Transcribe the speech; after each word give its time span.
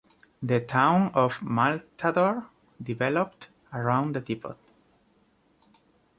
The 0.41 0.59
town 0.61 1.11
of 1.13 1.41
Mantador 1.43 2.47
developed 2.83 3.49
around 3.71 4.15
the 4.15 4.19
depot. 4.19 4.57